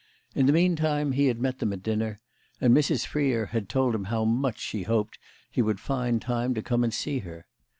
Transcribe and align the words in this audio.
In 0.33 0.47
the 0.47 0.51
meantime 0.51 1.11
he 1.11 1.27
had 1.27 1.39
met 1.39 1.59
them 1.59 1.71
at 1.71 1.83
dinner 1.83 2.21
and 2.59 2.75
Mrs. 2.75 3.05
Freer 3.05 3.45
had 3.45 3.69
told 3.69 3.93
him 3.93 4.05
how 4.05 4.25
much 4.25 4.57
she 4.59 4.81
hoped 4.81 5.19
he 5.51 5.61
would 5.61 5.79
find 5.79 6.19
time 6.19 6.55
to 6.55 6.63
come 6.63 6.83
and 6.83 6.91
see 6.91 7.19
her. 7.19 7.45